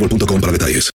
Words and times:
boostmobile.com 0.00 0.40
para 0.40 0.52
detalles. 0.52 0.90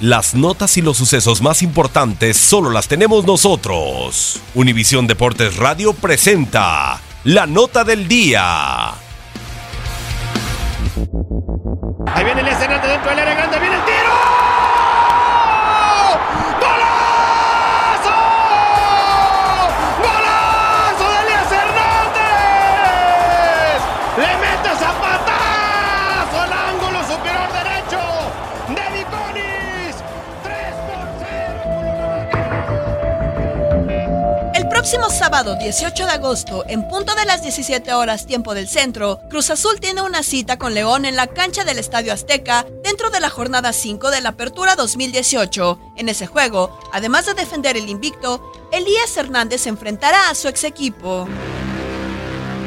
Las 0.00 0.34
notas 0.34 0.76
y 0.78 0.82
los 0.82 0.96
sucesos 0.96 1.40
más 1.42 1.62
importantes 1.62 2.36
solo 2.36 2.70
las 2.70 2.88
tenemos 2.88 3.24
nosotros. 3.24 4.40
Univisión 4.52 5.06
Deportes 5.06 5.56
Radio 5.56 5.92
presenta 5.92 7.00
la 7.22 7.46
nota 7.46 7.84
del 7.84 8.08
día. 8.08 8.88
Ahí 12.06 12.24
viene 12.24 12.40
el 12.40 12.48
escenario 12.48 12.90
dentro 12.90 13.10
del 13.10 13.18
área 13.20 13.34
grande, 13.34 13.60
viene 13.60 13.76
el 13.76 13.84
tiro. 13.84 13.91
Próximo 34.92 35.18
sábado 35.18 35.56
18 35.56 36.04
de 36.04 36.12
agosto, 36.12 36.64
en 36.68 36.86
punto 36.86 37.14
de 37.14 37.24
las 37.24 37.40
17 37.40 37.94
horas 37.94 38.26
tiempo 38.26 38.52
del 38.52 38.68
centro, 38.68 39.20
Cruz 39.30 39.48
Azul 39.48 39.80
tiene 39.80 40.02
una 40.02 40.22
cita 40.22 40.58
con 40.58 40.74
León 40.74 41.06
en 41.06 41.16
la 41.16 41.28
cancha 41.28 41.64
del 41.64 41.78
Estadio 41.78 42.12
Azteca 42.12 42.66
dentro 42.84 43.08
de 43.08 43.18
la 43.18 43.30
jornada 43.30 43.72
5 43.72 44.10
de 44.10 44.20
la 44.20 44.30
Apertura 44.30 44.76
2018. 44.76 45.94
En 45.96 46.10
ese 46.10 46.26
juego, 46.26 46.78
además 46.92 47.24
de 47.24 47.32
defender 47.32 47.78
el 47.78 47.88
invicto, 47.88 48.52
Elías 48.70 49.16
Hernández 49.16 49.66
enfrentará 49.66 50.28
a 50.28 50.34
su 50.34 50.48
ex 50.48 50.62
equipo. 50.64 51.26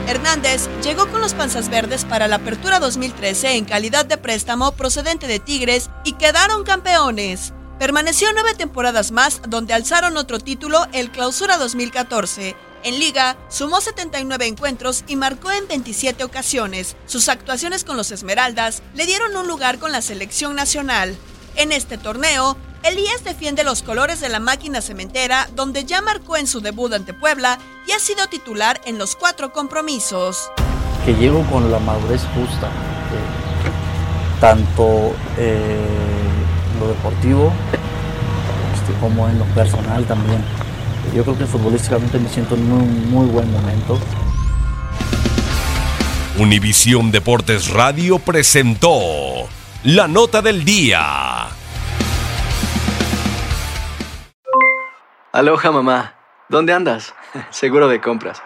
Hernández 0.07 0.67
llegó 0.83 1.07
con 1.11 1.21
los 1.21 1.35
Panzas 1.35 1.69
Verdes 1.69 2.05
para 2.05 2.27
la 2.27 2.37
Apertura 2.37 2.79
2013 2.79 3.55
en 3.55 3.65
calidad 3.65 4.03
de 4.03 4.17
préstamo 4.17 4.71
procedente 4.71 5.27
de 5.27 5.39
Tigres 5.39 5.91
y 6.03 6.13
quedaron 6.13 6.63
campeones. 6.63 7.53
Permaneció 7.79 8.29
nueve 8.33 8.53
temporadas 8.55 9.11
más 9.11 9.41
donde 9.49 9.73
alzaron 9.73 10.15
otro 10.15 10.39
título, 10.39 10.87
el 10.93 11.11
Clausura 11.11 11.57
2014. 11.57 12.55
En 12.83 12.99
liga, 12.99 13.35
sumó 13.49 13.81
79 13.81 14.47
encuentros 14.47 15.03
y 15.07 15.17
marcó 15.17 15.51
en 15.51 15.67
27 15.67 16.23
ocasiones. 16.23 16.95
Sus 17.05 17.27
actuaciones 17.27 17.83
con 17.83 17.97
los 17.97 18.11
Esmeraldas 18.11 18.81
le 18.93 19.05
dieron 19.05 19.35
un 19.35 19.47
lugar 19.47 19.77
con 19.77 19.91
la 19.91 20.01
selección 20.01 20.55
nacional. 20.55 21.17
En 21.57 21.73
este 21.73 21.97
torneo, 21.97 22.55
Elías 22.83 23.25
defiende 23.25 23.65
los 23.65 23.83
colores 23.83 24.21
de 24.21 24.29
la 24.29 24.39
máquina 24.39 24.81
cementera, 24.81 25.49
donde 25.53 25.83
ya 25.83 25.99
marcó 26.01 26.37
en 26.37 26.47
su 26.47 26.61
debut 26.61 26.93
ante 26.93 27.13
Puebla 27.13 27.59
y 27.87 27.91
ha 27.91 27.99
sido 27.99 28.27
titular 28.27 28.79
en 28.85 28.97
los 28.97 29.17
cuatro 29.17 29.51
compromisos. 29.51 30.49
Que 31.03 31.13
llego 31.13 31.43
con 31.47 31.69
la 31.71 31.79
madurez 31.79 32.21
justa, 32.35 32.67
eh, 32.67 34.39
tanto 34.39 35.13
eh, 35.37 36.14
lo 36.79 36.87
deportivo 36.87 37.51
este, 38.73 38.93
como 38.99 39.27
en 39.27 39.39
lo 39.39 39.45
personal 39.45 40.05
también. 40.05 40.43
Yo 41.15 41.23
creo 41.23 41.37
que 41.37 41.45
futbolísticamente 41.45 42.19
me 42.19 42.29
siento 42.29 42.55
en 42.55 42.71
un 42.71 43.11
muy 43.11 43.27
buen 43.27 43.51
momento. 43.51 43.99
Univisión 46.37 47.11
Deportes 47.11 47.69
Radio 47.69 48.19
presentó 48.19 49.47
la 49.83 50.07
nota 50.07 50.41
del 50.41 50.65
día. 50.65 51.47
Aloha 55.31 55.71
mamá, 55.71 56.15
¿dónde 56.49 56.73
andas? 56.73 57.13
Seguro 57.49 57.87
de 57.87 58.01
compras. 58.01 58.41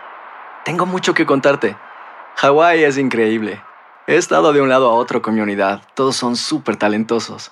Tengo 0.65 0.85
mucho 0.85 1.13
que 1.13 1.25
contarte. 1.25 1.75
Hawái 2.35 2.83
es 2.83 2.97
increíble. 2.97 3.61
He 4.07 4.15
estado 4.15 4.53
de 4.53 4.61
un 4.61 4.69
lado 4.69 4.89
a 4.89 4.93
otro 4.93 5.21
con 5.21 5.35
mi 5.35 5.41
unidad. 5.41 5.81
Todos 5.93 6.15
son 6.15 6.35
súper 6.35 6.77
talentosos. 6.77 7.51